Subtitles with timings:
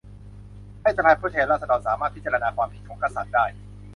[0.81, 3.45] ให้สภาผู้แทนราษฎรสามารถพิจารณาความผิดของกษัตริย์ได้